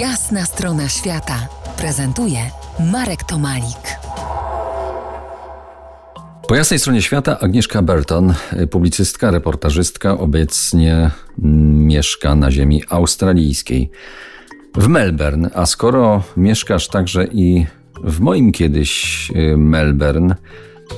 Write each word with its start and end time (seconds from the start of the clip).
Jasna 0.00 0.44
strona 0.44 0.88
świata 0.88 1.48
prezentuje 1.78 2.38
Marek 2.92 3.24
Tomalik. 3.24 3.98
Po 6.48 6.54
jasnej 6.54 6.78
stronie 6.78 7.02
świata 7.02 7.40
Agnieszka 7.40 7.82
Burton, 7.82 8.34
publicystka, 8.70 9.30
reportażystka, 9.30 10.18
obecnie 10.18 11.10
mieszka 11.88 12.34
na 12.34 12.50
ziemi 12.50 12.82
australijskiej. 12.88 13.90
W 14.74 14.88
Melbourne, 14.88 15.50
a 15.54 15.66
skoro 15.66 16.22
mieszkasz 16.36 16.88
także 16.88 17.26
i 17.26 17.66
w 18.04 18.20
moim 18.20 18.52
kiedyś 18.52 19.30
y, 19.30 19.56
Melbourne, 19.56 20.34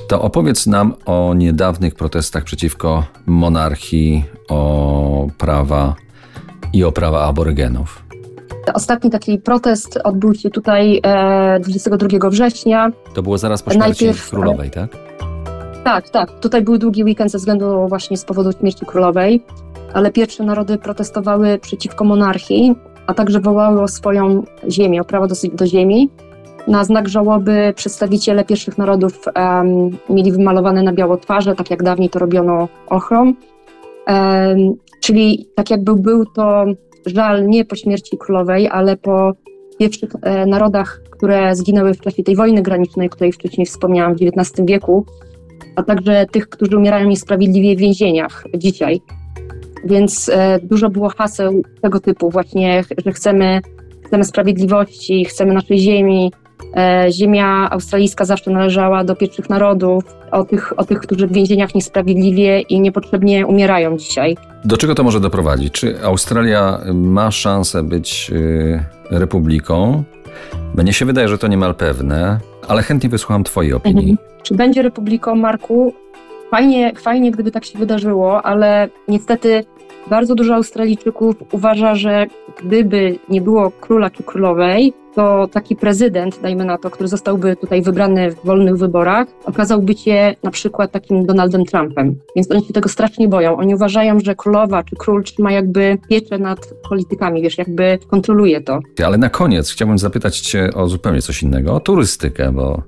to 0.07 0.21
opowiedz 0.21 0.67
nam 0.67 0.93
o 1.05 1.33
niedawnych 1.33 1.95
protestach 1.95 2.43
przeciwko 2.43 3.05
monarchii, 3.25 4.25
o 4.49 5.27
prawa 5.37 5.95
i 6.73 6.83
o 6.83 6.91
prawa 6.91 7.25
aborygenów. 7.25 8.08
Ostatni 8.73 9.09
taki 9.09 9.37
protest 9.39 9.99
odbył 10.03 10.33
się 10.33 10.49
tutaj 10.49 10.99
e, 11.03 11.59
22 11.59 12.29
września. 12.29 12.91
To 13.13 13.21
było 13.23 13.37
zaraz 13.37 13.63
po 13.63 13.71
śmierci 13.71 14.05
Najpierw- 14.05 14.29
królowej, 14.29 14.69
tak? 14.69 14.89
Tak, 15.83 16.09
tak. 16.09 16.39
Tutaj 16.39 16.61
był 16.61 16.77
długi 16.77 17.03
weekend 17.03 17.31
ze 17.31 17.37
względu 17.37 17.87
właśnie 17.87 18.17
z 18.17 18.25
powodu 18.25 18.51
śmierci 18.51 18.85
królowej, 18.85 19.43
ale 19.93 20.11
pierwsze 20.11 20.43
narody 20.43 20.77
protestowały 20.77 21.57
przeciwko 21.57 22.03
monarchii, 22.05 22.75
a 23.07 23.13
także 23.13 23.39
wołały 23.39 23.81
o 23.81 23.87
swoją 23.87 24.43
ziemię, 24.69 25.01
o 25.01 25.05
prawo 25.05 25.27
do, 25.27 25.35
do 25.53 25.65
ziemi. 25.67 26.09
Na 26.67 26.83
znak 26.83 27.09
żałoby 27.09 27.73
przedstawiciele 27.75 28.45
pierwszych 28.45 28.77
narodów 28.77 29.25
em, 29.35 29.89
mieli 30.09 30.31
wymalowane 30.31 30.83
na 30.83 30.93
biało 30.93 31.17
twarze, 31.17 31.55
tak 31.55 31.71
jak 31.71 31.83
dawniej 31.83 32.09
to 32.09 32.19
robiono 32.19 32.67
ochrom. 32.87 33.35
Em, 34.05 34.73
czyli 35.01 35.49
tak 35.55 35.69
jakby 35.71 35.95
był 35.95 36.25
to 36.25 36.65
żal 37.05 37.47
nie 37.47 37.65
po 37.65 37.75
śmierci 37.75 38.17
królowej, 38.17 38.67
ale 38.67 38.97
po 38.97 39.33
pierwszych 39.79 40.09
e, 40.21 40.45
narodach, 40.45 41.01
które 41.11 41.55
zginęły 41.55 41.93
w 41.93 42.01
czasie 42.01 42.23
tej 42.23 42.35
wojny 42.35 42.61
granicznej, 42.61 43.07
o 43.07 43.09
której 43.09 43.31
wcześniej 43.31 43.67
wspomniałam 43.67 44.15
w 44.15 44.21
XIX 44.21 44.65
wieku, 44.67 45.05
a 45.75 45.83
także 45.83 46.25
tych, 46.31 46.49
którzy 46.49 46.77
umierają 46.77 47.07
niesprawiedliwie 47.07 47.75
w 47.75 47.79
więzieniach 47.79 48.43
dzisiaj. 48.57 49.01
Więc 49.85 50.29
e, 50.29 50.59
dużo 50.63 50.89
było 50.89 51.09
haseł 51.09 51.61
tego 51.81 51.99
typu, 51.99 52.29
właśnie, 52.29 52.83
że 53.05 53.11
chcemy, 53.11 53.61
chcemy 54.05 54.23
sprawiedliwości, 54.23 55.25
chcemy 55.25 55.53
naszej 55.53 55.79
ziemi. 55.79 56.31
E, 56.77 57.11
ziemia 57.11 57.69
australijska 57.69 58.25
zawsze 58.25 58.51
należała 58.51 59.03
do 59.03 59.15
pierwszych 59.15 59.49
narodów, 59.49 60.03
o 60.31 60.43
tych, 60.43 60.79
o 60.79 60.85
tych, 60.85 60.99
którzy 60.99 61.27
w 61.27 61.31
więzieniach 61.33 61.75
niesprawiedliwie 61.75 62.61
i 62.61 62.81
niepotrzebnie 62.81 63.47
umierają 63.47 63.97
dzisiaj. 63.97 64.37
Do 64.65 64.77
czego 64.77 64.95
to 64.95 65.03
może 65.03 65.19
doprowadzić? 65.19 65.73
Czy 65.73 66.03
Australia 66.03 66.79
ma 66.93 67.31
szansę 67.31 67.83
być 67.83 68.31
y, 68.33 68.83
republiką? 69.11 70.03
Mnie 70.75 70.93
się 70.93 71.05
wydaje, 71.05 71.27
że 71.27 71.37
to 71.37 71.47
niemal 71.47 71.75
pewne, 71.75 72.39
ale 72.67 72.81
chętnie 72.81 73.09
wysłucham 73.09 73.43
Twojej 73.43 73.73
opinii. 73.73 74.17
Czy 74.43 74.55
będzie 74.55 74.81
republiką, 74.81 75.35
Marku? 75.35 75.93
Fajnie, 76.51 76.93
fajnie, 76.95 77.31
gdyby 77.31 77.51
tak 77.51 77.65
się 77.65 77.79
wydarzyło, 77.79 78.45
ale 78.45 78.89
niestety 79.07 79.65
bardzo 80.09 80.35
dużo 80.35 80.55
Australijczyków 80.55 81.35
uważa, 81.51 81.95
że 81.95 82.25
gdyby 82.63 83.19
nie 83.29 83.41
było 83.41 83.71
króla 83.71 84.09
czy 84.09 84.23
królowej, 84.23 84.93
to 85.19 85.47
taki 85.47 85.75
prezydent, 85.75 86.41
dajmy 86.41 86.65
na 86.65 86.77
to, 86.77 86.89
który 86.89 87.09
zostałby 87.09 87.55
tutaj 87.55 87.81
wybrany 87.81 88.31
w 88.31 88.45
wolnych 88.45 88.77
wyborach, 88.77 89.27
okazałby 89.45 89.93
się 89.93 90.35
na 90.43 90.51
przykład 90.51 90.91
takim 90.91 91.25
Donaldem 91.25 91.65
Trumpem. 91.65 92.15
Więc 92.35 92.51
oni 92.51 92.65
się 92.65 92.73
tego 92.73 92.89
strasznie 92.89 93.27
boją. 93.27 93.57
Oni 93.57 93.75
uważają, 93.75 94.19
że 94.19 94.35
królowa 94.35 94.83
czy 94.83 94.95
król 94.95 95.23
trzyma 95.23 95.51
jakby 95.51 95.97
pieczę 96.09 96.37
nad 96.37 96.73
politykami, 96.89 97.41
wiesz, 97.41 97.57
jakby 97.57 97.99
kontroluje 98.07 98.61
to. 98.61 98.79
Ale 99.05 99.17
na 99.17 99.29
koniec 99.29 99.71
chciałbym 99.71 99.97
zapytać 99.97 100.39
Cię 100.39 100.69
o 100.73 100.87
zupełnie 100.87 101.21
coś 101.21 101.43
innego, 101.43 101.73
o 101.73 101.79
turystykę, 101.79 102.51
bo, 102.51 102.83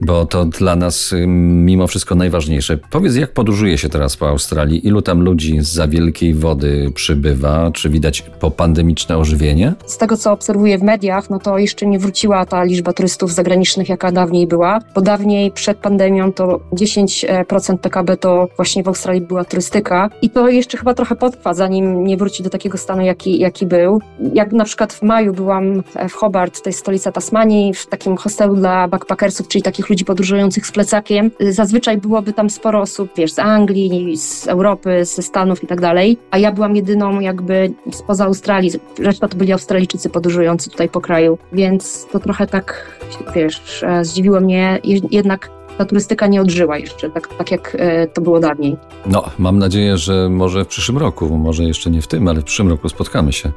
bo 0.00 0.26
to 0.26 0.44
dla 0.44 0.76
nas 0.76 1.12
y, 1.12 1.26
mimo 1.26 1.86
wszystko 1.86 2.14
najważniejsze. 2.14 2.78
Powiedz, 2.90 3.16
jak 3.16 3.32
podróżuje 3.32 3.78
się 3.78 3.88
teraz 3.88 4.16
po 4.16 4.28
Australii? 4.28 4.86
Ilu 4.86 5.02
tam 5.02 5.22
ludzi 5.22 5.60
z 5.60 5.78
za 5.78 5.88
wielkiej 5.88 6.34
wody 6.34 6.90
przybywa? 6.94 7.70
Czy 7.74 7.90
widać 7.90 8.22
popandemiczne 8.22 9.18
ożywienie? 9.18 9.74
Z 9.86 9.98
tego, 9.98 10.16
co 10.16 10.32
obserwuję 10.32 10.78
w 10.78 10.82
mediach, 10.82 11.30
no 11.30 11.38
to 11.38 11.58
jeszcze 11.58 11.86
nie 11.86 11.98
wróciła 11.98 12.46
ta 12.46 12.64
liczba 12.64 12.92
turystów 12.92 13.32
zagranicznych, 13.32 13.88
jaka 13.88 14.12
dawniej 14.12 14.46
była, 14.46 14.78
bo 14.94 15.00
dawniej 15.00 15.50
przed 15.50 15.78
pandemią 15.78 16.32
to 16.32 16.60
10% 16.72 17.78
PKB 17.78 18.16
to 18.16 18.48
właśnie 18.56 18.82
w 18.82 18.88
Australii 18.88 19.22
była 19.22 19.44
turystyka 19.44 20.10
i 20.22 20.30
to 20.30 20.48
jeszcze 20.48 20.78
chyba 20.78 20.94
trochę 20.94 21.16
potrwa, 21.16 21.54
zanim 21.54 22.04
nie 22.04 22.16
wróci 22.16 22.42
do 22.42 22.50
takiego 22.50 22.78
stanu, 22.78 23.02
jaki, 23.02 23.38
jaki 23.38 23.66
był. 23.66 24.00
Jak 24.34 24.52
na 24.52 24.64
przykład 24.64 24.92
w 24.92 25.02
maju 25.02 25.32
byłam 25.32 25.82
w 26.08 26.12
Hobart, 26.12 26.62
to 26.62 26.68
jest 26.68 26.78
stolica 26.78 27.12
Tasmanii, 27.12 27.74
w 27.74 27.86
takim 27.86 28.16
hostelu 28.16 28.56
dla 28.56 28.88
backpackersów, 28.88 29.48
czyli 29.48 29.62
takich 29.62 29.87
ludzi 29.90 30.04
podróżujących 30.04 30.66
z 30.66 30.72
plecakiem. 30.72 31.30
Zazwyczaj 31.40 31.98
byłoby 31.98 32.32
tam 32.32 32.50
sporo 32.50 32.80
osób, 32.80 33.10
wiesz, 33.16 33.32
z 33.32 33.38
Anglii, 33.38 34.16
z 34.16 34.46
Europy, 34.48 35.04
ze 35.04 35.22
Stanów 35.22 35.64
i 35.64 35.66
tak 35.66 35.80
dalej, 35.80 36.18
a 36.30 36.38
ja 36.38 36.52
byłam 36.52 36.76
jedyną 36.76 37.20
jakby 37.20 37.72
spoza 37.92 38.24
Australii, 38.24 38.70
reszta 38.98 39.28
to 39.28 39.36
byli 39.36 39.52
Australijczycy 39.52 40.10
podróżujący 40.10 40.70
tutaj 40.70 40.88
po 40.88 41.00
kraju, 41.00 41.38
więc 41.52 42.06
to 42.12 42.18
trochę 42.18 42.46
tak, 42.46 42.98
wiesz, 43.34 43.82
e, 43.82 44.04
zdziwiło 44.04 44.40
mnie, 44.40 44.78
Je- 44.84 45.00
jednak 45.10 45.50
ta 45.78 45.84
turystyka 45.84 46.26
nie 46.26 46.40
odżyła 46.40 46.78
jeszcze, 46.78 47.10
tak, 47.10 47.28
tak 47.38 47.50
jak 47.50 47.76
e, 47.78 48.06
to 48.06 48.20
było 48.20 48.40
dawniej. 48.40 48.76
No, 49.06 49.24
mam 49.38 49.58
nadzieję, 49.58 49.96
że 49.96 50.28
może 50.28 50.64
w 50.64 50.68
przyszłym 50.68 50.98
roku, 50.98 51.28
może 51.38 51.64
jeszcze 51.64 51.90
nie 51.90 52.02
w 52.02 52.06
tym, 52.06 52.28
ale 52.28 52.40
w 52.40 52.44
przyszłym 52.44 52.68
roku 52.68 52.88
spotkamy 52.88 53.32
się. 53.32 53.52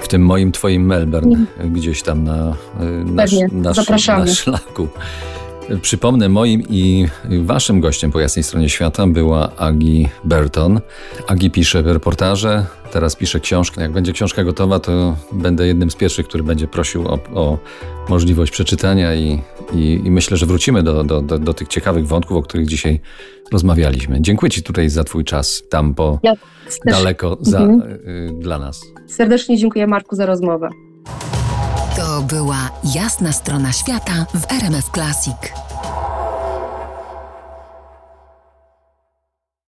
W 0.00 0.08
tym 0.08 0.22
moim, 0.22 0.52
twoim 0.52 0.86
Melbourne, 0.86 1.44
gdzieś 1.64 2.02
tam 2.02 2.24
na, 2.24 2.56
na, 3.04 3.24
na, 3.52 3.74
zapraszamy. 3.74 4.24
na 4.24 4.34
szlaku. 4.34 4.88
Przypomnę, 5.82 6.28
moim 6.28 6.62
i 6.70 7.06
waszym 7.42 7.80
gościem 7.80 8.10
po 8.10 8.20
jasnej 8.20 8.42
stronie 8.42 8.68
świata 8.68 9.06
była 9.06 9.56
Agi 9.56 10.08
Burton. 10.24 10.80
Agi 11.26 11.50
pisze 11.50 11.82
reportaże, 11.82 12.66
teraz 12.92 13.16
pisze 13.16 13.40
książkę. 13.40 13.82
Jak 13.82 13.92
będzie 13.92 14.12
książka 14.12 14.44
gotowa, 14.44 14.80
to 14.80 15.16
będę 15.32 15.66
jednym 15.66 15.90
z 15.90 15.96
pierwszych, 15.96 16.28
który 16.28 16.42
będzie 16.42 16.68
prosił 16.68 17.08
o, 17.08 17.18
o 17.34 17.58
możliwość 18.08 18.52
przeczytania 18.52 19.14
i, 19.14 19.42
i, 19.72 20.00
i 20.04 20.10
myślę, 20.10 20.36
że 20.36 20.46
wrócimy 20.46 20.82
do, 20.82 21.04
do, 21.04 21.22
do, 21.22 21.38
do 21.38 21.54
tych 21.54 21.68
ciekawych 21.68 22.06
wątków, 22.06 22.36
o 22.36 22.42
których 22.42 22.66
dzisiaj 22.66 23.00
rozmawialiśmy. 23.52 24.20
Dziękuję 24.20 24.50
Ci 24.50 24.62
tutaj 24.62 24.88
za 24.90 25.04
Twój 25.04 25.24
czas 25.24 25.62
tam 25.70 25.94
po 25.94 26.18
Ja 26.22 26.32
daleko 26.84 27.38
za, 27.40 27.58
Mhm. 27.58 27.92
y, 27.92 28.30
dla 28.38 28.58
nas. 28.58 28.80
serdecznie 29.06 29.56
dziękuję 29.58 29.86
Marku 29.86 30.16
za 30.16 30.26
rozmowę. 30.26 30.68
To 31.96 32.22
była 32.22 32.70
jasna 32.94 33.32
strona 33.32 33.72
świata 33.72 34.26
w 34.34 34.52
RMF 34.52 34.84
Classic. 34.94 35.34